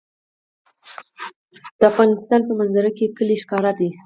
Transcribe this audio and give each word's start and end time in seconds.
د 1.79 1.81
افغانستان 1.91 2.39
په 2.47 2.53
منظره 2.59 2.91
کې 2.97 3.13
کلي 3.17 3.35
ښکاره 3.43 3.71
ده. 3.79 3.89